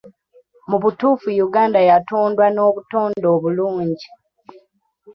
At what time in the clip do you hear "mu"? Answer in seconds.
0.69-0.77